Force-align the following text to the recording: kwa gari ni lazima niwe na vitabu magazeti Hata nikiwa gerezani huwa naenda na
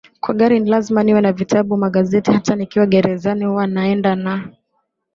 kwa 0.21 0.33
gari 0.33 0.59
ni 0.59 0.69
lazima 0.69 1.03
niwe 1.03 1.21
na 1.21 1.31
vitabu 1.33 1.77
magazeti 1.77 2.31
Hata 2.31 2.55
nikiwa 2.55 2.85
gerezani 2.85 3.45
huwa 3.45 3.67
naenda 3.67 4.15
na 4.15 4.47